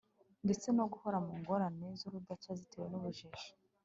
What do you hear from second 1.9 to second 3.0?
z'urudaca zitewe